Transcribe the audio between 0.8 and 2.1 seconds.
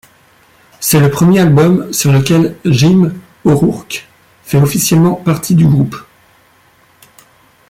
le premier album